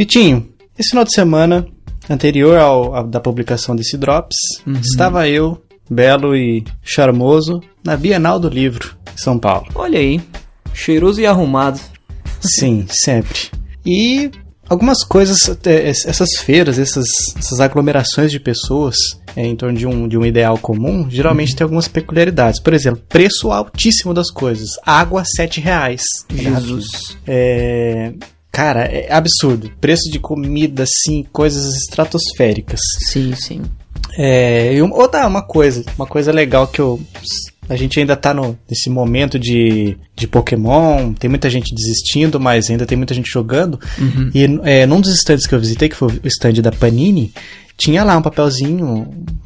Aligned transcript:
Vitinho, 0.00 0.48
esse 0.78 0.88
final 0.88 1.04
de 1.04 1.14
semana, 1.14 1.66
anterior 2.08 2.56
ao, 2.56 2.94
ao 2.94 3.06
da 3.06 3.20
publicação 3.20 3.76
desse 3.76 3.98
Drops, 3.98 4.34
Uhum. 4.66 4.72
estava 4.80 5.28
eu, 5.28 5.62
belo 5.90 6.34
e 6.34 6.64
charmoso, 6.82 7.60
na 7.84 7.98
Bienal 7.98 8.40
do 8.40 8.48
Livro, 8.48 8.96
em 9.14 9.18
São 9.18 9.38
Paulo. 9.38 9.66
Olha 9.74 9.98
aí, 9.98 10.18
cheiroso 10.72 11.20
e 11.20 11.26
arrumado. 11.26 11.78
Sim, 12.40 12.86
sempre. 12.88 13.50
E 13.84 14.30
algumas 14.70 15.04
coisas, 15.04 15.50
é, 15.66 15.90
essas 15.90 16.30
feiras, 16.38 16.78
essas, 16.78 17.04
essas 17.36 17.60
aglomerações 17.60 18.30
de 18.30 18.40
pessoas 18.40 18.96
é, 19.36 19.44
em 19.44 19.54
torno 19.54 19.76
de 19.76 19.86
um, 19.86 20.08
de 20.08 20.16
um 20.16 20.24
ideal 20.24 20.56
comum, 20.56 21.10
geralmente 21.10 21.54
tem 21.54 21.62
algumas 21.62 21.88
peculiaridades. 21.88 22.58
Por 22.58 22.72
exemplo, 22.72 23.02
preço 23.06 23.52
altíssimo 23.52 24.14
das 24.14 24.30
coisas. 24.30 24.70
Água, 24.82 25.24
7 25.36 25.60
reais. 25.60 26.00
Jesus. 26.32 27.18
É, 27.26 28.14
cara, 28.50 28.84
é 28.84 29.12
absurdo. 29.12 29.70
Preço 29.80 30.10
de 30.10 30.18
comida, 30.18 30.84
assim, 30.84 31.24
coisas 31.32 31.74
estratosféricas. 31.76 32.80
Sim, 33.08 33.34
sim. 33.34 33.62
É, 34.18 34.72
um- 34.82 34.92
outra 34.92 35.26
uma 35.26 35.42
coisa, 35.42 35.84
uma 35.96 36.06
coisa 36.06 36.32
legal 36.32 36.66
que 36.66 36.80
eu. 36.80 37.00
A 37.68 37.76
gente 37.76 38.00
ainda 38.00 38.16
tá 38.16 38.34
no, 38.34 38.58
nesse 38.68 38.90
momento 38.90 39.38
de, 39.38 39.96
de 40.16 40.26
Pokémon, 40.26 41.12
tem 41.12 41.30
muita 41.30 41.48
gente 41.48 41.72
desistindo, 41.72 42.40
mas 42.40 42.68
ainda 42.68 42.84
tem 42.84 42.98
muita 42.98 43.14
gente 43.14 43.30
jogando. 43.30 43.78
E 44.34 44.44
é, 44.64 44.86
num 44.86 45.00
dos 45.00 45.14
stands 45.14 45.46
que 45.46 45.54
eu 45.54 45.60
visitei, 45.60 45.88
que 45.88 45.94
foi 45.94 46.08
o 46.08 46.20
stand 46.26 46.54
da 46.54 46.72
Panini, 46.72 47.32
tinha 47.78 48.02
lá 48.02 48.16
um 48.16 48.22
papelzinho, 48.22 48.84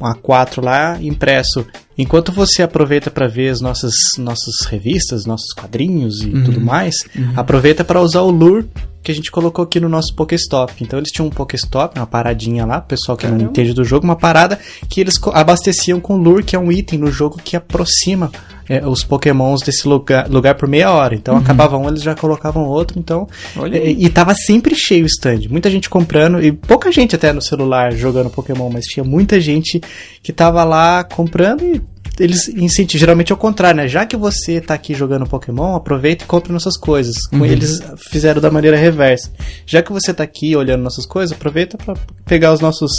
um 0.01 0.05
A4 0.05 0.61
lá, 0.63 0.97
impresso. 1.01 1.65
Enquanto 1.95 2.31
você 2.31 2.63
aproveita 2.63 3.11
para 3.11 3.27
ver 3.27 3.49
as 3.49 3.61
nossas, 3.61 3.93
nossas 4.17 4.65
revistas, 4.67 5.25
nossos 5.27 5.53
quadrinhos 5.53 6.21
e 6.21 6.31
tudo 6.43 6.59
mais, 6.59 6.95
aproveita 7.35 7.83
para 7.85 8.01
usar 8.01 8.21
o 8.21 8.31
lure 8.31 8.65
que 9.05 9.11
a 9.11 9.15
gente 9.15 9.29
colocou 9.29 9.63
aqui 9.63 9.79
no 9.79 9.87
nosso 9.87 10.15
Pokéstop. 10.15 10.73
Então 10.83 10.97
eles 10.97 11.11
tinham 11.11 11.27
um 11.27 11.29
Pokéstop, 11.29 11.97
uma 11.99 12.07
paradinha 12.07 12.65
lá, 12.65 12.81
pessoal 12.81 13.15
que 13.15 13.25
não 13.27 13.33
Caramba. 13.33 13.51
entende 13.51 13.71
do 13.71 13.83
jogo, 13.83 14.03
uma 14.03 14.15
parada 14.15 14.59
que 14.89 14.99
eles 14.99 15.15
abasteciam 15.31 15.99
com 15.99 16.17
lure, 16.17 16.43
que 16.43 16.55
é 16.55 16.59
um 16.59 16.71
item 16.71 16.97
no 16.97 17.11
jogo 17.11 17.39
que 17.41 17.55
aproxima 17.55 18.31
é, 18.67 18.83
os 18.85 19.03
Pokémons 19.03 19.61
desse 19.61 19.87
lugar, 19.87 20.27
lugar 20.27 20.55
por 20.55 20.67
meia 20.67 20.91
hora. 20.91 21.13
Então 21.13 21.37
acabava 21.37 21.77
um, 21.77 21.87
eles 21.87 22.01
já 22.01 22.15
colocavam 22.15 22.63
outro, 22.63 22.97
então. 22.97 23.27
É, 23.71 23.91
e 23.91 24.09
tava 24.09 24.33
sempre 24.33 24.73
cheio 24.75 25.03
o 25.03 25.07
stand. 25.07 25.41
Muita 25.51 25.69
gente 25.69 25.87
comprando, 25.87 26.43
e 26.43 26.51
pouca 26.51 26.91
gente 26.91 27.15
até 27.15 27.31
no 27.31 27.43
celular 27.43 27.93
jogando 27.93 28.31
Pokémon, 28.31 28.71
mas 28.71 28.85
tinha 28.85 29.03
muita 29.03 29.39
gente 29.39 29.79
que 30.23 30.33
tava 30.33 30.63
lá 30.63 31.03
comprando 31.03 31.61
e 31.61 31.94
eles 32.19 32.47
incentivam, 32.47 32.99
geralmente 32.99 33.31
é 33.31 33.35
o 33.35 33.37
contrário, 33.37 33.77
né? 33.77 33.87
Já 33.87 34.05
que 34.05 34.15
você 34.15 34.61
tá 34.61 34.73
aqui 34.73 34.93
jogando 34.93 35.27
Pokémon, 35.27 35.75
aproveita 35.75 36.23
e 36.23 36.27
compre 36.27 36.51
nossas 36.51 36.77
coisas. 36.77 37.15
Com 37.27 37.45
eles 37.45 37.81
fizeram 38.09 38.41
da 38.41 38.49
maneira 38.49 38.77
reversa. 38.77 39.31
Já 39.65 39.81
que 39.81 39.91
você 39.91 40.13
tá 40.13 40.23
aqui 40.23 40.55
olhando 40.55 40.83
nossas 40.83 41.05
coisas, 41.05 41.35
aproveita 41.35 41.77
pra 41.77 41.95
pegar 42.25 42.53
os 42.53 42.59
nossos 42.59 42.91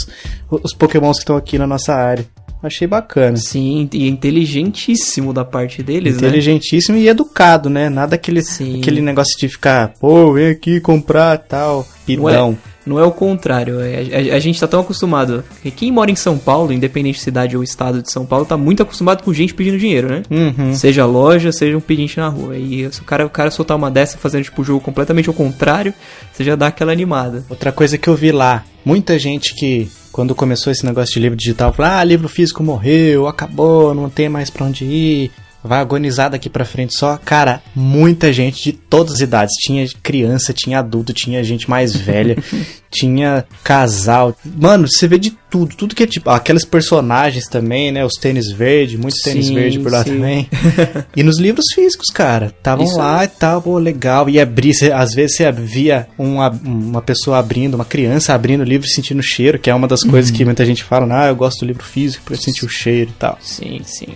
os 0.49 0.73
Pokémons 0.73 1.17
que 1.17 1.23
estão 1.23 1.37
aqui 1.37 1.57
na 1.57 1.67
nossa 1.67 1.93
área. 1.93 2.25
Achei 2.61 2.87
bacana. 2.87 3.37
Sim, 3.37 3.87
e 3.93 4.07
inteligentíssimo 4.07 5.31
da 5.33 5.45
parte 5.45 5.83
deles, 5.83 6.13
né? 6.13 6.27
Inteligentíssimo 6.27 6.97
e 6.97 7.07
educado, 7.07 7.69
né? 7.69 7.89
Nada 7.89 8.15
aquele, 8.15 8.41
Sim. 8.41 8.79
aquele 8.81 9.01
negócio 9.01 9.37
de 9.39 9.47
ficar, 9.47 9.93
pô, 9.99 10.33
vem 10.33 10.47
aqui 10.49 10.79
comprar 10.79 11.37
tal. 11.37 11.87
Não 12.09 12.29
é, 12.29 12.55
não 12.85 12.97
é 12.99 13.03
o 13.03 13.11
contrário. 13.11 13.79
é- 13.81 14.31
A, 14.31 14.35
a 14.35 14.39
gente 14.39 14.59
tá 14.59 14.65
tão 14.67 14.79
acostumado. 14.79 15.43
que 15.61 15.69
Quem 15.69 15.91
mora 15.91 16.09
em 16.09 16.15
São 16.15 16.37
Paulo, 16.37 16.71
independente 16.73 17.17
de 17.17 17.23
cidade 17.23 17.55
ou 17.55 17.61
estado 17.63 18.01
de 18.01 18.11
São 18.11 18.25
Paulo, 18.25 18.45
tá 18.45 18.57
muito 18.57 18.81
acostumado 18.81 19.23
com 19.23 19.33
gente 19.33 19.53
pedindo 19.53 19.77
dinheiro, 19.77 20.09
né? 20.09 20.23
Uhum. 20.31 20.73
Seja 20.73 21.05
loja, 21.05 21.51
seja 21.51 21.77
um 21.77 21.81
pedinte 21.81 22.17
na 22.17 22.29
rua. 22.29 22.57
E 22.57 22.89
se 22.91 23.01
o 23.01 23.03
cara, 23.03 23.25
o 23.25 23.29
cara 23.29 23.51
soltar 23.51 23.75
uma 23.77 23.91
dessa 23.91 24.17
fazendo 24.17 24.43
tipo 24.45 24.61
o 24.61 24.65
jogo 24.65 24.79
completamente 24.81 25.27
ao 25.27 25.35
contrário, 25.35 25.93
você 26.31 26.43
já 26.43 26.55
dá 26.55 26.67
aquela 26.67 26.91
animada. 26.91 27.43
Outra 27.49 27.71
coisa 27.71 27.97
que 27.97 28.07
eu 28.07 28.15
vi 28.15 28.31
lá, 28.31 28.63
muita 28.85 29.19
gente 29.19 29.53
que, 29.53 29.89
quando 30.17 30.33
começou 30.33 30.71
esse 30.71 30.83
negócio 30.83 31.13
de 31.13 31.19
livro 31.19 31.37
digital, 31.37 31.71
falou: 31.71 31.91
ah, 31.91 32.03
livro 32.03 32.27
físico 32.27 32.63
morreu, 32.63 33.27
acabou, 33.27 33.93
não 33.93 34.09
tem 34.09 34.27
mais 34.27 34.49
pra 34.49 34.65
onde 34.65 34.83
ir, 34.83 35.31
vai 35.63 35.79
agonizar 35.79 36.29
daqui 36.29 36.49
pra 36.49 36.65
frente 36.65 36.95
só. 36.97 37.17
Cara, 37.23 37.61
muita 37.75 38.31
gente 38.31 38.63
de 38.63 38.71
todas 38.73 39.15
as 39.15 39.19
idades. 39.21 39.53
Tinha 39.61 39.85
criança, 40.01 40.53
tinha 40.53 40.79
adulto, 40.79 41.13
tinha 41.13 41.43
gente 41.43 41.69
mais 41.69 41.95
velha, 41.95 42.37
tinha 42.89 43.45
casal. 43.63 44.35
Mano, 44.45 44.87
você 44.87 45.07
vê 45.07 45.17
de 45.17 45.31
tudo, 45.49 45.75
tudo 45.75 45.95
que 45.95 46.03
é 46.03 46.07
tipo. 46.07 46.29
Aqueles 46.29 46.65
personagens 46.65 47.47
também, 47.47 47.91
né? 47.91 48.03
Os 48.05 48.13
tênis 48.13 48.51
verde, 48.51 48.97
muito 48.97 49.17
tênis 49.23 49.47
Sim, 49.47 49.55
verde 49.55 49.79
por 49.79 49.91
lá 49.91 50.03
sim. 50.03 50.11
também. 50.11 50.49
e 51.15 51.23
nos 51.23 51.39
livros 51.39 51.65
físicos, 51.73 52.07
cara. 52.13 52.47
Estavam 52.47 52.87
lá 52.95 53.23
e 53.23 53.27
tal, 53.27 53.61
pô, 53.61 53.77
legal. 53.77 54.29
E 54.29 54.39
abrir, 54.39 54.73
cê- 54.73 54.91
às 54.91 55.13
vezes 55.13 55.35
você 55.37 55.51
via 55.51 56.07
uma, 56.17 56.49
uma 56.49 57.01
pessoa 57.01 57.37
abrindo, 57.39 57.75
uma 57.75 57.85
criança 57.85 58.33
abrindo 58.33 58.61
o 58.61 58.65
livro 58.65 58.87
e 58.87 58.89
sentindo 58.91 59.19
o 59.19 59.23
cheiro, 59.23 59.59
que 59.59 59.69
é 59.69 59.75
uma 59.75 59.87
das 59.87 60.03
coisas 60.03 60.31
que 60.31 60.43
muita 60.45 60.65
gente 60.65 60.83
fala, 60.83 61.07
ah, 61.23 61.27
eu 61.27 61.35
gosto 61.35 61.59
do 61.59 61.65
livro 61.65 61.83
físico 61.83 62.23
porque 62.23 62.35
eu 62.39 62.43
senti 62.43 62.65
o 62.65 62.69
cheiro 62.69 63.09
e 63.11 63.13
tal. 63.13 63.37
Sim, 63.41 63.81
sim. 63.83 64.07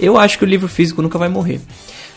Eu 0.00 0.18
acho 0.18 0.38
que 0.38 0.44
o 0.44 0.48
livro 0.48 0.68
físico 0.68 1.02
nunca 1.02 1.18
vai 1.18 1.28
morrer. 1.28 1.60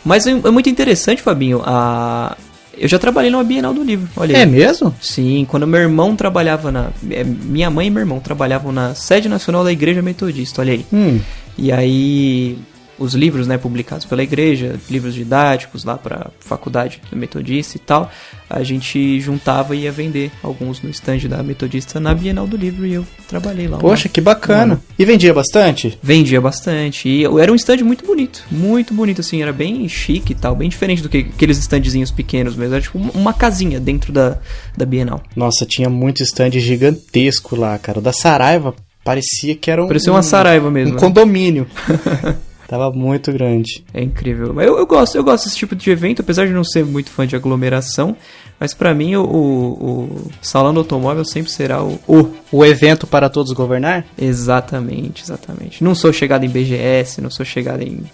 Mas 0.04 0.26
é 0.28 0.32
é 0.32 0.52
muito 0.52 0.70
interessante, 0.70 1.22
Fabinho. 1.22 1.62
A... 1.66 2.36
Eu 2.76 2.88
já 2.88 2.98
trabalhei 2.98 3.30
numa 3.30 3.44
Bienal 3.44 3.74
do 3.74 3.84
Livro. 3.84 4.10
Olha 4.18 4.36
aí. 4.36 4.42
É 4.42 4.46
mesmo? 4.46 4.94
Sim, 5.00 5.46
quando 5.48 5.68
meu 5.68 5.80
irmão 5.80 6.16
trabalhava 6.16 6.72
na. 6.72 6.90
é, 7.12 7.24
Minha 7.24 7.70
mãe 7.70 7.88
e 7.88 7.90
meu 7.92 8.00
irmão 8.02 8.20
trabalhavam 8.20 8.72
na 8.72 8.96
sede 8.96 9.30
nacional 9.30 9.64
da 9.64 9.72
Igreja 9.72 10.02
Metodista, 10.02 10.62
olha 10.62 10.74
aí. 10.74 10.86
Hum, 10.92 11.20
E 11.58 11.72
aí, 11.72 12.58
os 12.98 13.14
livros, 13.14 13.48
né, 13.48 13.58
publicados 13.58 14.06
pela 14.06 14.24
igreja, 14.24 14.76
livros 14.90 15.14
didáticos 15.14 15.84
lá 15.84 15.98
pra 15.98 16.30
faculdade 16.40 17.02
da 17.12 17.18
Metodista 17.18 17.78
e 17.78 17.80
tal, 17.80 18.12
a 18.50 18.62
gente 18.64 19.20
juntava 19.20 19.76
e 19.76 19.82
ia 19.82 19.92
vender 19.92 20.32
alguns 20.44 20.82
no 20.82 20.90
stand 20.90 21.20
da 21.28 21.42
Metodista 21.42 22.00
na 22.00 22.14
Bienal 22.14 22.46
do 22.48 22.56
Livro 22.56 22.86
e 22.86 22.94
eu 22.94 23.06
trabalhei 23.28 23.68
lá. 23.68 23.78
poxa, 23.78 24.08
que 24.08 24.22
bacana. 24.22 24.80
E 24.98 25.06
vendia 25.06 25.34
bastante? 25.34 25.98
Vendia 26.02 26.40
bastante. 26.40 27.10
E 27.10 27.26
era 27.26 27.52
um 27.52 27.56
stand 27.56 27.78
muito 27.84 28.06
bonito. 28.06 28.44
Muito 28.52 28.94
bonito, 28.94 29.22
assim. 29.22 29.42
Era 29.42 29.52
bem 29.52 29.88
chique 29.90 30.34
e 30.34 30.36
tal. 30.36 30.56
Bem 30.56 30.70
diferente 30.70 31.02
do 31.02 31.10
que 31.10 31.18
aqueles 31.20 31.58
standzinhos 31.58 32.12
pequenos 32.12 32.56
mesmo. 32.56 32.76
Era 32.76 32.82
tipo 32.84 32.98
uma- 32.98 33.34
casinha 33.34 33.80
dentro 33.80 34.14
da, 34.14 34.38
da 34.78 34.86
Bienal. 34.86 35.22
Nossa, 35.36 35.66
tinha 35.66 35.90
muito 35.90 36.22
stand 36.22 36.52
gigantesco 36.52 37.56
lá, 37.56 37.78
cara. 37.80 38.00
O 38.00 38.02
da 38.02 38.14
Saraiva 38.14 38.76
parecia 39.04 39.56
que 39.56 39.70
era 39.72 39.84
um. 39.84 39.88
Parecia 39.88 40.12
uma 40.14 40.22
Saraiva 40.24 40.70
mesmo. 40.70 40.92
Um 40.92 40.96
né? 40.96 41.00
condomínio. 41.02 41.68
Tava 42.74 42.90
muito 42.90 43.32
grande. 43.32 43.86
É 43.94 44.02
incrível. 44.02 44.52
Mas 44.52 44.66
eu, 44.66 44.80
eu 44.80 44.88
gosto, 44.88 45.16
eu 45.16 45.24
gosto 45.24 45.44
desse 45.44 45.56
tipo 45.56 45.76
de 45.76 45.92
evento, 45.92 46.24
apesar 46.24 46.48
de 46.48 46.54
não 46.54 46.64
ser 46.64 46.84
muito 46.84 47.12
fã 47.12 47.28
de 47.28 47.36
aglomeração. 47.36 48.18
Mas 48.60 48.74
pra 48.74 48.96
mim, 48.96 49.16
o, 49.16 49.24
o, 49.24 50.04
o 50.06 50.32
salão 50.42 50.74
do 50.74 50.80
automóvel 50.80 51.24
sempre 51.24 51.52
será 51.52 51.84
o, 51.84 52.00
o. 52.08 52.34
O 52.52 52.66
evento 52.66 53.06
para 53.06 53.30
todos 53.30 53.52
governar? 53.52 54.08
Exatamente, 54.18 55.22
exatamente. 55.22 55.84
Não 55.84 55.94
sou 55.94 56.12
chegado 56.12 56.46
em 56.46 56.50
BGS, 56.50 57.22
não 57.22 57.30
sou 57.30 57.46
chegado 57.46 57.84
em 57.84 58.06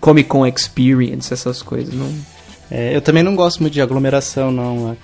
Comic 0.00 0.28
Con 0.28 0.44
Experience, 0.44 1.32
essas 1.32 1.62
coisas. 1.62 1.94
Não, 1.94 2.12
É, 2.70 2.94
eu 2.94 3.00
também 3.00 3.22
não 3.22 3.34
gosto 3.34 3.60
muito 3.60 3.72
de 3.72 3.80
aglomeração, 3.80 4.50
não. 4.50 4.96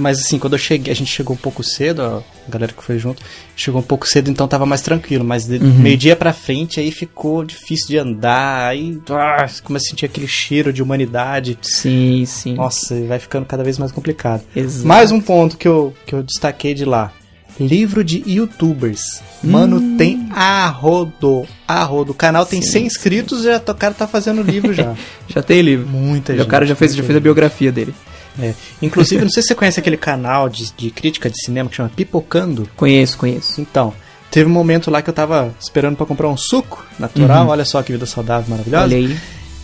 Mas 0.00 0.20
assim, 0.20 0.38
quando 0.38 0.54
eu 0.54 0.58
cheguei, 0.58 0.92
a 0.92 0.96
gente 0.96 1.10
chegou 1.10 1.34
um 1.34 1.38
pouco 1.38 1.62
cedo, 1.62 2.00
ó, 2.00 2.22
a 2.46 2.50
galera 2.50 2.72
que 2.72 2.82
foi 2.82 2.98
junto, 2.98 3.22
chegou 3.54 3.80
um 3.80 3.84
pouco 3.84 4.06
cedo, 4.08 4.30
então 4.30 4.48
tava 4.48 4.64
mais 4.64 4.80
tranquilo. 4.80 5.24
Mas 5.24 5.46
de 5.46 5.58
meio-dia 5.58 6.16
pra 6.16 6.32
frente, 6.32 6.80
aí 6.80 6.90
ficou 6.90 7.44
difícil 7.44 7.88
de 7.88 7.98
andar, 7.98 8.68
aí 8.68 8.98
ah, 9.10 9.46
começa 9.62 9.86
a 9.86 9.90
sentir 9.90 10.06
aquele 10.06 10.26
cheiro 10.26 10.72
de 10.72 10.82
humanidade. 10.82 11.58
Sim, 11.60 12.24
sim. 12.26 12.54
Nossa, 12.54 12.98
vai 13.04 13.18
ficando 13.18 13.44
cada 13.44 13.62
vez 13.62 13.78
mais 13.78 13.92
complicado. 13.92 14.42
Exato. 14.56 14.86
Mais 14.86 15.12
um 15.12 15.20
ponto 15.20 15.56
que 15.56 15.68
eu, 15.68 15.94
que 16.06 16.14
eu 16.14 16.22
destaquei 16.22 16.72
de 16.72 16.84
lá. 16.84 17.12
Livro 17.60 18.02
de 18.02 18.22
youtubers. 18.26 19.20
Mano, 19.42 19.96
tem 19.96 20.26
a 20.30 20.66
rodo. 20.68 21.46
A 21.66 21.82
rodo. 21.84 22.12
O 22.12 22.14
canal 22.14 22.46
tem 22.46 22.62
Sim, 22.62 22.70
100 22.70 22.86
inscritos 22.86 23.40
e 23.42 23.44
já, 23.44 23.56
o 23.58 23.74
cara 23.74 23.94
tá 23.94 24.06
fazendo 24.06 24.42
livro 24.42 24.72
já. 24.72 24.94
Já 25.28 25.42
tem 25.42 25.62
livro. 25.62 25.86
Muita 25.86 26.32
o 26.32 26.36
gente. 26.36 26.46
cara 26.48 26.66
já 26.66 26.74
fez, 26.74 26.94
já 26.94 27.02
fez 27.02 27.16
a 27.16 27.20
biografia 27.20 27.72
dele. 27.72 27.94
é. 28.38 28.52
Inclusive, 28.82 29.22
não 29.22 29.30
sei 29.30 29.42
se 29.42 29.48
você 29.48 29.54
conhece 29.54 29.80
aquele 29.80 29.96
canal 29.96 30.48
de, 30.48 30.70
de 30.76 30.90
crítica 30.90 31.30
de 31.30 31.42
cinema 31.42 31.70
que 31.70 31.76
chama 31.76 31.90
Pipocando. 31.94 32.68
Conheço, 32.76 33.16
conheço. 33.16 33.60
Então, 33.60 33.94
teve 34.30 34.48
um 34.50 34.52
momento 34.52 34.90
lá 34.90 35.00
que 35.00 35.08
eu 35.08 35.14
tava 35.14 35.54
esperando 35.60 35.96
pra 35.96 36.04
comprar 36.04 36.28
um 36.28 36.36
suco 36.36 36.84
natural. 36.98 37.48
Olha 37.48 37.64
só 37.64 37.82
que 37.82 37.92
vida 37.92 38.04
saudável, 38.06 38.50
maravilhosa. 38.50 38.84
Olha 38.84 38.96
aí. 38.96 39.16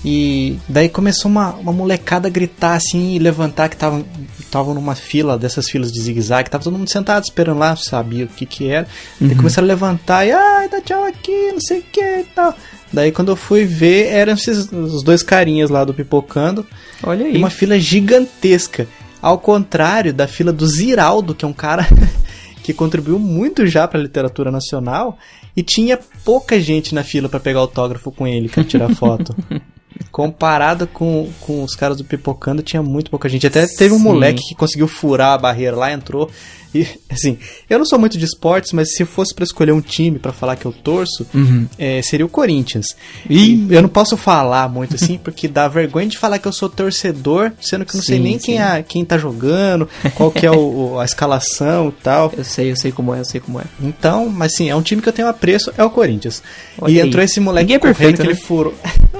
E 0.05 0.57
daí 0.69 0.89
começou 0.89 1.31
uma, 1.31 1.55
uma 1.55 1.73
molecada 1.73 2.29
a 2.29 2.31
gritar 2.31 2.75
assim 2.75 3.15
e 3.15 3.19
levantar 3.19 3.69
que 3.69 3.77
tava 3.77 4.05
estavam 4.39 4.73
numa 4.73 4.95
fila, 4.95 5.37
dessas 5.37 5.69
filas 5.69 5.93
de 5.93 6.01
zigue-zague, 6.01 6.49
tava 6.49 6.65
todo 6.65 6.79
mundo 6.79 6.91
sentado 6.91 7.25
esperando 7.25 7.59
lá, 7.59 7.77
sabia 7.77 8.25
o 8.25 8.29
que 8.29 8.47
que 8.47 8.69
era. 8.69 8.87
Daí 9.21 9.35
começaram 9.35 9.67
a 9.67 9.69
levantar 9.69 10.25
e, 10.27 10.33
ai, 10.33 10.69
dá 10.69 10.81
tchau 10.81 11.05
aqui, 11.05 11.53
não 11.53 11.61
sei 11.61 11.81
o 11.81 11.83
que 11.83 12.01
e 12.01 12.25
tal. 12.35 12.55
Daí 12.93 13.13
quando 13.13 13.31
eu 13.31 13.37
fui 13.37 13.65
ver, 13.65 14.07
eram 14.07 14.33
esses, 14.33 14.73
os 14.73 15.03
dois 15.03 15.23
carinhas 15.23 15.69
lá 15.69 15.85
do 15.85 15.93
Pipocando 15.93 16.67
Olha 17.03 17.27
aí. 17.27 17.37
uma 17.37 17.51
fila 17.51 17.79
gigantesca. 17.79 18.89
Ao 19.21 19.37
contrário 19.37 20.15
da 20.15 20.29
fila 20.29 20.53
do 20.53 20.67
Ziraldo, 20.67 21.35
que 21.35 21.45
é 21.45 21.49
um 21.49 21.53
cara 21.53 21.87
que 22.63 22.73
contribuiu 22.73 23.19
muito 23.19 23.67
já 23.67 23.87
pra 23.87 24.01
literatura 24.01 24.51
nacional, 24.51 25.19
e 25.57 25.63
tinha 25.63 25.99
pouca 26.25 26.61
gente 26.61 26.95
na 26.95 27.03
fila 27.03 27.29
pra 27.29 27.41
pegar 27.41 27.59
autógrafo 27.61 28.13
com 28.13 28.27
ele, 28.27 28.49
pra 28.49 28.63
tirar 28.63 28.95
foto. 28.95 29.35
Comparado 30.11 30.87
com, 30.87 31.31
com 31.41 31.63
os 31.63 31.75
caras 31.75 31.97
do 31.99 32.05
Pipocando, 32.05 32.63
tinha 32.63 32.83
muito 32.83 33.11
pouca 33.11 33.29
gente. 33.29 33.47
Até 33.47 33.67
teve 33.67 33.95
um 33.95 33.99
Sim. 33.99 34.03
moleque 34.05 34.43
que 34.49 34.55
conseguiu 34.55 34.89
furar 34.89 35.33
a 35.35 35.39
barreira 35.39 35.77
lá, 35.77 35.93
entrou. 35.93 36.31
E, 36.75 36.87
assim, 37.09 37.39
eu 37.71 37.79
não 37.79 37.87
sou 37.87 37.99
muito 37.99 38.19
de 38.19 38.25
esportes, 38.25 38.73
mas 38.73 38.95
se 38.95 39.05
fosse 39.05 39.35
para 39.35 39.45
escolher 39.45 39.73
um 39.73 39.81
time 39.81 40.19
para 40.19 40.33
falar 40.33 40.57
que 40.57 40.67
eu 40.67 40.73
torço, 40.73 41.27
Uhum. 41.33 41.67
é, 41.79 42.03
seria 42.03 42.27
o 42.27 42.29
Corinthians. 42.29 42.97
E 43.29 43.67
eu 43.71 43.81
não 43.81 43.89
posso 43.89 44.17
falar 44.17 44.69
muito 44.69 44.97
assim, 44.97 45.17
porque 45.23 45.47
dá 45.49 45.67
vergonha 45.69 46.07
de 46.09 46.19
falar 46.19 46.39
que 46.39 46.49
eu 46.49 46.53
sou 46.53 46.69
torcedor, 46.69 47.53
sendo 47.61 47.85
que 47.85 47.93
eu 47.95 47.99
não 47.99 48.05
sei 48.05 48.17
Sim, 48.17 48.23
nem 48.23 48.39
quem, 48.39 48.61
é, 48.61 48.83
quem 48.83 49.05
tá 49.05 49.17
jogando, 49.17 49.89
qual 50.15 50.31
que 50.31 50.45
é 50.47 50.51
o- 50.51 50.99
a 50.99 51.05
escalação 51.05 51.89
e 51.89 52.03
tal. 52.03 52.33
Eu 52.37 52.45
sei, 52.45 52.71
eu 52.71 52.77
sei 52.77 52.93
como 52.93 53.15
é, 53.15 53.21
eu 53.21 53.25
sei 53.25 53.41
como 53.41 53.59
é. 53.61 53.65
Então, 53.81 54.29
mas 54.29 54.55
sim, 54.55 54.69
é 54.71 54.77
um 54.77 54.83
time 54.83 55.01
que 55.03 55.09
eu 55.09 55.13
tenho 55.13 55.27
apreço, 55.29 55.73
é 55.77 55.83
o 55.85 55.91
Corinthians. 55.91 56.43
E 56.87 56.99
entrou 57.01 57.25
esse 57.25 57.41
moleque 57.41 57.65
Ninguém 57.65 57.77
é 57.77 57.79
perfeito, 57.81 58.17
que 58.21 58.27
né? 58.27 58.33
ele 58.33 58.39
furou. 58.41 58.75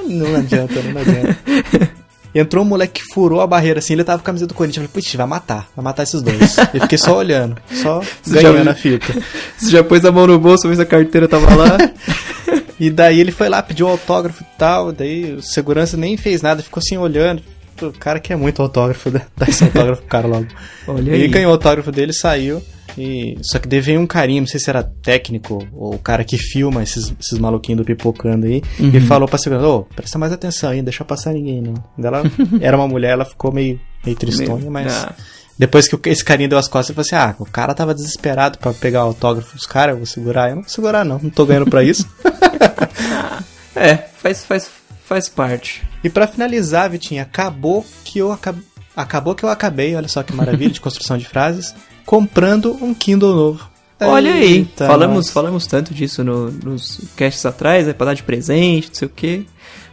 Não 0.09 0.35
adianta, 0.35 0.81
não 0.81 1.01
adianta. 1.01 1.99
Entrou 2.33 2.63
um 2.63 2.67
moleque 2.67 3.01
que 3.01 3.13
furou 3.13 3.41
a 3.41 3.47
barreira 3.47 3.79
assim, 3.79 3.93
ele 3.93 4.03
tava 4.03 4.19
com 4.19 4.23
a 4.23 4.25
camisa 4.25 4.45
do 4.45 4.53
Corinthians. 4.53 4.83
Eu 4.83 4.89
falei, 4.89 5.01
putz, 5.01 5.15
vai 5.15 5.25
matar, 5.25 5.67
vai 5.75 5.83
matar 5.83 6.03
esses 6.03 6.21
dois. 6.21 6.57
Eu 6.73 6.81
fiquei 6.81 6.97
só 6.97 7.17
olhando, 7.17 7.57
só 7.71 8.01
Você 8.21 8.35
já 8.35 8.51
ganhando 8.51 8.63
viu? 8.63 8.71
a 8.71 8.75
fita. 8.75 9.13
Você 9.57 9.71
já 9.71 9.83
pôs 9.83 10.05
a 10.05 10.11
mão 10.11 10.27
no 10.27 10.37
bolso, 10.37 10.67
ver 10.69 10.75
se 10.75 10.81
a 10.81 10.85
carteira 10.85 11.27
tava 11.27 11.55
lá? 11.55 11.77
E 12.79 12.89
daí 12.89 13.19
ele 13.19 13.31
foi 13.31 13.49
lá, 13.49 13.61
pediu 13.63 13.87
autógrafo 13.87 14.43
e 14.43 14.57
tal, 14.57 14.91
daí 14.91 15.33
o 15.33 15.41
segurança 15.41 15.97
nem 15.97 16.15
fez 16.17 16.41
nada, 16.41 16.61
ficou 16.61 16.79
assim 16.79 16.97
olhando. 16.97 17.41
O 17.81 17.93
cara 17.93 18.19
quer 18.19 18.35
muito 18.35 18.61
autógrafo, 18.61 19.09
dá 19.09 19.21
dá 19.35 19.47
esse 19.47 19.63
autógrafo 19.63 20.01
pro 20.01 20.09
cara 20.09 20.27
logo. 20.27 20.47
Olha 20.87 21.11
Ele 21.11 21.23
aí. 21.23 21.27
ganhou 21.27 21.49
o 21.51 21.53
autógrafo 21.53 21.91
dele, 21.91 22.13
saiu. 22.13 22.61
E... 22.97 23.37
Só 23.41 23.59
que 23.59 23.79
veio 23.79 23.99
um 23.99 24.07
carinho, 24.07 24.41
não 24.41 24.47
sei 24.47 24.59
se 24.59 24.69
era 24.69 24.83
técnico 24.83 25.65
ou 25.73 25.95
o 25.95 25.99
cara 25.99 26.23
que 26.23 26.37
filma 26.37 26.83
esses, 26.83 27.13
esses 27.19 27.39
maluquinhos 27.39 27.77
do 27.77 27.85
pipocando 27.85 28.45
aí. 28.45 28.61
Uhum. 28.79 28.89
E 28.93 28.99
falou 29.01 29.27
pra 29.27 29.37
segurança, 29.37 29.67
ô, 29.67 29.83
presta 29.83 30.17
mais 30.17 30.33
atenção 30.33 30.71
aí, 30.71 30.77
não 30.77 30.85
deixa 30.85 31.05
passar 31.05 31.33
ninguém 31.33 31.61
não. 31.61 31.75
Ela 32.03 32.23
era 32.59 32.75
uma 32.75 32.87
mulher, 32.87 33.11
ela 33.11 33.25
ficou 33.25 33.51
meio, 33.51 33.79
meio 34.03 34.17
tristonha, 34.17 34.69
mas... 34.69 34.91
Ah. 34.91 35.13
Depois 35.57 35.89
que 35.89 36.09
esse 36.09 36.23
carinha 36.23 36.47
deu 36.47 36.57
as 36.57 36.69
costas, 36.69 36.95
ele 36.95 37.03
falou 37.03 37.25
assim, 37.25 37.31
ah, 37.31 37.35
o 37.37 37.45
cara 37.45 37.73
tava 37.73 37.93
desesperado 37.93 38.57
pra 38.57 38.71
pegar 38.71 39.03
o 39.03 39.07
autógrafo 39.07 39.57
dos 39.57 39.65
caras, 39.65 39.91
eu 39.91 39.97
vou 39.97 40.05
segurar. 40.05 40.49
Eu 40.49 40.55
não 40.55 40.61
vou 40.61 40.71
segurar 40.71 41.03
não, 41.03 41.19
não 41.21 41.29
tô 41.29 41.45
ganhando 41.45 41.69
pra 41.69 41.83
isso. 41.83 42.07
É, 43.75 43.95
faz, 43.95 44.43
faz, 44.43 44.69
faz 45.09 45.27
parte. 45.27 45.81
E 46.03 46.09
pra 46.09 46.25
finalizar, 46.27 46.89
Vitinho, 46.89 47.21
acabou 47.21 47.85
que 48.05 48.19
eu 48.19 48.31
acabei. 48.31 48.63
Acabou 48.95 49.33
que 49.35 49.43
eu 49.43 49.49
acabei, 49.49 49.95
olha 49.95 50.07
só 50.07 50.21
que 50.23 50.33
maravilha 50.33 50.71
de 50.71 50.79
construção 50.81 51.17
de 51.17 51.25
frases, 51.25 51.73
comprando 52.05 52.77
um 52.81 52.93
Kindle 52.93 53.35
novo. 53.35 53.69
Olha 54.01 54.33
aí, 54.33 54.53
Eita, 54.59 54.87
falamos, 54.87 55.15
nós. 55.25 55.29
falamos 55.29 55.67
tanto 55.67 55.93
disso 55.93 56.23
no- 56.23 56.49
nos 56.51 57.01
casts 57.17 57.45
atrás, 57.45 57.87
é 57.87 57.93
pra 57.93 58.07
dar 58.07 58.13
de 58.13 58.23
presente, 58.23 58.87
não 58.87 58.95
sei 58.95 59.07
o 59.07 59.11
quê. 59.13 59.41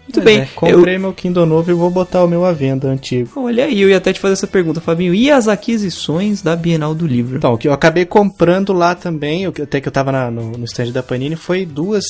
Muito 0.04 0.20
bem. 0.20 0.38
é, 0.40 0.48
comprei 0.54 0.96
meu 0.98 1.12
Kindle 1.12 1.44
novo 1.46 1.68
e 1.70 1.74
vou 1.74 1.90
botar 1.90 2.22
o 2.22 2.28
meu 2.28 2.44
à 2.44 2.52
venda 2.52 2.86
antigo. 2.88 3.28
Eu, 3.34 3.42
olha 3.44 3.64
aí, 3.64 3.80
eu 3.80 3.88
ia 3.90 3.96
até 3.96 4.12
te 4.12 4.20
fazer 4.20 4.34
essa 4.34 4.46
pergunta, 4.46 4.80
Fabinho. 4.80 5.12
E 5.12 5.28
as 5.32 5.48
aquisições 5.48 6.42
da 6.42 6.54
Bienal 6.54 6.94
do 6.94 7.04
Livro? 7.06 7.38
Então, 7.38 7.52
o 7.54 7.58
que 7.58 7.66
eu 7.66 7.72
acabei 7.72 8.04
comprando 8.06 8.72
lá 8.72 8.94
também, 8.94 9.42
eu- 9.42 9.52
até 9.60 9.80
que 9.80 9.88
eu 9.88 9.92
tava 9.92 10.12
na- 10.12 10.30
no, 10.30 10.52
no 10.52 10.64
stand 10.64 10.92
da 10.92 11.02
Panini, 11.02 11.34
foi 11.34 11.66
duas. 11.66 12.04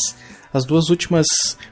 As 0.57 0.65
duas 0.65 0.89
últimas 0.89 1.27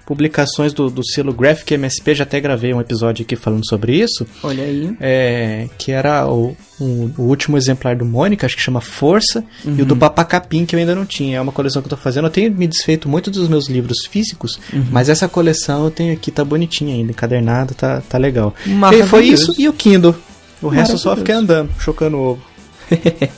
publicações 0.06 0.72
do, 0.72 0.90
do 0.90 1.04
selo 1.04 1.32
Graphic 1.32 1.72
MSP, 1.74 2.14
já 2.14 2.24
até 2.24 2.38
gravei 2.40 2.74
um 2.74 2.80
episódio 2.80 3.24
aqui 3.24 3.34
falando 3.36 3.66
sobre 3.66 3.96
isso. 3.96 4.26
Olha 4.42 4.62
aí. 4.64 4.94
é, 5.00 5.68
que 5.78 5.90
era 5.90 6.26
o, 6.26 6.56
o, 6.78 7.10
o 7.16 7.22
último 7.22 7.56
exemplar 7.56 7.96
do 7.96 8.04
Mônica, 8.04 8.44
acho 8.46 8.56
que 8.56 8.62
chama 8.62 8.80
Força, 8.80 9.44
e 9.64 9.68
Uhum. 9.68 9.80
o 9.80 9.84
do 9.84 9.96
Papacapim, 9.96 10.66
que 10.66 10.74
eu 10.76 10.80
ainda 10.80 10.94
não 10.94 11.06
tinha. 11.06 11.38
É 11.38 11.40
uma 11.40 11.52
coleção 11.52 11.80
que 11.80 11.86
eu 11.86 11.90
tô 11.90 11.96
fazendo. 11.96 12.26
Eu 12.26 12.30
tenho 12.30 12.52
me 12.52 12.66
desfeito 12.66 13.08
muito 13.08 13.30
dos 13.30 13.48
meus 13.48 13.68
livros 13.68 14.04
físicos, 14.10 14.58
Uhum. 14.72 14.86
mas 14.90 15.08
essa 15.08 15.26
coleção 15.28 15.84
eu 15.84 15.90
tenho 15.90 16.12
aqui, 16.12 16.30
tá 16.30 16.44
bonitinha 16.44 16.94
ainda, 16.94 17.10
encadernada, 17.12 17.74
tá, 17.74 18.02
tá 18.08 18.18
legal. 18.18 18.54
E 18.66 19.02
foi 19.04 19.24
isso 19.26 19.54
e 19.58 19.68
o 19.68 19.72
Kindle. 19.72 20.14
O 20.62 20.68
resto 20.68 20.96
só 20.98 21.16
fiquei 21.16 21.34
andando, 21.34 21.70
chocando 21.78 22.16
o 22.16 22.20
ovo. 22.32 22.42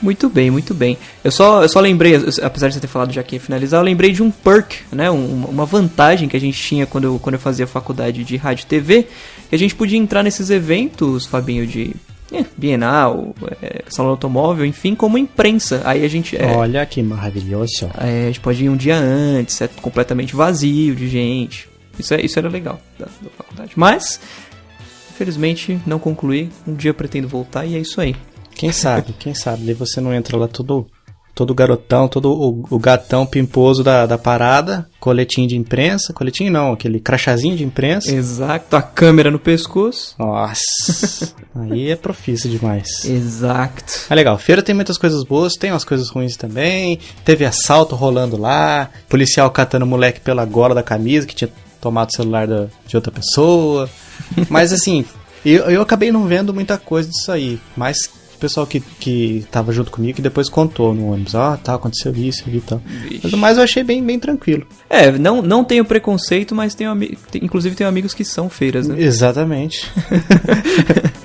Muito 0.00 0.28
bem, 0.28 0.48
muito 0.48 0.74
bem. 0.74 0.96
Eu 1.24 1.32
só, 1.32 1.60
eu 1.62 1.68
só 1.68 1.80
lembrei, 1.80 2.14
apesar 2.42 2.68
de 2.68 2.74
você 2.74 2.80
ter 2.80 2.86
falado 2.86 3.12
já 3.12 3.20
que 3.22 3.34
ia 3.34 3.40
finalizar, 3.40 3.80
eu 3.80 3.84
lembrei 3.84 4.12
de 4.12 4.22
um 4.22 4.30
perk, 4.30 4.76
né? 4.92 5.10
um- 5.10 5.44
uma 5.46 5.66
vantagem 5.66 6.28
que 6.28 6.36
a 6.36 6.40
gente 6.40 6.56
tinha 6.60 6.86
quando 6.86 7.04
eu, 7.04 7.18
quando 7.18 7.34
eu 7.34 7.40
fazia 7.40 7.66
faculdade 7.66 8.22
de 8.22 8.36
rádio 8.36 8.62
e 8.62 8.66
TV, 8.66 9.08
que 9.48 9.54
a 9.54 9.58
gente 9.58 9.74
podia 9.74 9.98
entrar 9.98 10.22
nesses 10.22 10.50
eventos, 10.50 11.26
Fabinho, 11.26 11.66
de 11.66 11.96
é, 12.32 12.44
Bienal, 12.56 13.34
é, 13.60 13.82
Salão 13.88 14.12
Automóvel, 14.12 14.64
enfim, 14.64 14.94
como 14.94 15.18
imprensa. 15.18 15.82
Aí 15.84 16.04
a 16.04 16.08
gente. 16.08 16.36
é, 16.36 16.46
Olha 16.46 16.86
que 16.86 17.02
maravilhoso. 17.02 17.90
é, 17.98 18.24
a 18.24 18.26
gente 18.28 18.40
pode 18.40 18.62
ir 18.64 18.68
um 18.68 18.76
dia 18.76 18.96
antes, 18.96 19.60
é 19.60 19.66
completamente 19.66 20.36
vazio 20.36 20.94
de 20.94 21.08
gente. 21.08 21.68
Isso, 21.98 22.14
é, 22.14 22.20
isso 22.24 22.38
era 22.38 22.48
legal 22.48 22.80
da, 22.96 23.06
da 23.06 23.30
faculdade. 23.36 23.72
Mas, 23.74 24.20
infelizmente, 25.10 25.80
não 25.84 25.98
concluí. 25.98 26.50
Um 26.66 26.74
dia 26.74 26.90
eu 26.90 26.94
pretendo 26.94 27.26
voltar 27.26 27.66
e 27.66 27.74
é 27.74 27.78
isso 27.80 28.00
aí. 28.00 28.14
Quem 28.58 28.72
sabe, 28.72 29.14
quem 29.18 29.34
sabe, 29.34 29.64
daí 29.64 29.74
você 29.74 30.00
não 30.00 30.12
entra 30.12 30.36
lá 30.36 30.46
todo, 30.48 30.86
todo 31.34 31.54
garotão, 31.54 32.08
todo 32.08 32.30
o, 32.32 32.66
o 32.68 32.78
gatão 32.78 33.24
pimposo 33.24 33.84
da, 33.84 34.04
da 34.04 34.18
parada, 34.18 34.88
coletinho 34.98 35.46
de 35.48 35.56
imprensa, 35.56 36.12
coletinho 36.12 36.50
não, 36.50 36.72
aquele 36.72 36.98
crachazinho 36.98 37.56
de 37.56 37.62
imprensa. 37.64 38.12
Exato, 38.12 38.74
a 38.76 38.82
câmera 38.82 39.30
no 39.30 39.38
pescoço. 39.38 40.14
Nossa, 40.18 41.32
aí 41.54 41.88
é 41.90 41.96
profício 41.96 42.50
demais. 42.50 43.04
Exato. 43.04 43.84
É 44.10 44.14
legal, 44.14 44.36
feira 44.38 44.60
tem 44.62 44.74
muitas 44.74 44.98
coisas 44.98 45.22
boas, 45.24 45.54
tem 45.54 45.70
umas 45.72 45.84
coisas 45.84 46.08
ruins 46.10 46.36
também. 46.36 46.98
Teve 47.24 47.44
assalto 47.44 47.94
rolando 47.94 48.36
lá, 48.36 48.90
policial 49.08 49.48
catando 49.50 49.86
moleque 49.86 50.20
pela 50.20 50.44
gola 50.44 50.74
da 50.74 50.82
camisa 50.82 51.26
que 51.26 51.34
tinha 51.34 51.50
tomado 51.80 52.08
o 52.10 52.12
celular 52.16 52.46
da- 52.48 52.66
de 52.86 52.96
outra 52.96 53.12
pessoa. 53.12 53.88
Mas 54.50 54.72
assim, 54.72 55.04
eu, 55.44 55.70
eu 55.70 55.80
acabei 55.80 56.10
não 56.10 56.26
vendo 56.26 56.52
muita 56.52 56.76
coisa 56.76 57.08
disso 57.08 57.30
aí. 57.30 57.60
Mas 57.76 58.17
o 58.38 58.40
pessoal 58.40 58.66
que, 58.66 58.80
que 58.80 59.44
tava 59.50 59.72
junto 59.72 59.90
comigo 59.90 60.16
que 60.16 60.22
depois 60.22 60.48
contou 60.48 60.94
no 60.94 61.12
ônibus: 61.12 61.34
Ó, 61.34 61.56
tá, 61.56 61.74
aconteceu 61.74 62.12
isso 62.14 62.44
e 62.48 62.60
tal. 62.60 62.80
Mas, 63.22 63.32
mas 63.32 63.56
eu 63.58 63.64
achei 63.64 63.82
bem, 63.82 64.02
bem 64.02 64.18
tranquilo. 64.18 64.66
É, 64.88 65.10
não, 65.12 65.42
não 65.42 65.64
tenho 65.64 65.84
preconceito, 65.84 66.54
mas 66.54 66.74
tenho 66.74 66.96
tem- 67.30 67.44
inclusive 67.44 67.74
tenho 67.74 67.88
amigos 67.90 68.14
que 68.14 68.24
são 68.24 68.48
feiras, 68.48 68.86
né? 68.88 68.94
Exatamente. 69.00 69.90